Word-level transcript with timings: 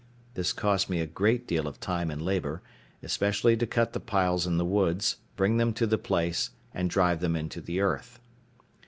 This 0.33 0.51
cost 0.51 0.89
me 0.89 0.99
a 0.99 1.05
great 1.05 1.45
deal 1.45 1.67
of 1.67 1.79
time 1.79 2.09
and 2.09 2.19
labour, 2.19 2.63
especially 3.03 3.55
to 3.57 3.67
cut 3.67 3.93
the 3.93 3.99
piles 3.99 4.47
in 4.47 4.57
the 4.57 4.65
woods, 4.65 5.17
bring 5.35 5.57
them 5.57 5.73
to 5.73 5.85
the 5.85 5.99
place, 5.99 6.49
and 6.73 6.89
drive 6.89 7.19
them 7.19 7.35
into 7.35 7.61
the 7.61 7.81
earth. 7.81 8.19